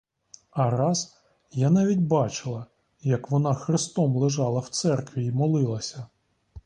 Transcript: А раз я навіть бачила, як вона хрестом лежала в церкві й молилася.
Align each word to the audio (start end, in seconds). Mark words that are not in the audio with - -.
А 0.51 0.69
раз 0.69 1.15
я 1.51 1.69
навіть 1.69 1.99
бачила, 1.99 2.65
як 3.01 3.31
вона 3.31 3.53
хрестом 3.53 4.15
лежала 4.15 4.59
в 4.59 4.69
церкві 4.69 5.25
й 5.25 5.31
молилася. 5.31 6.07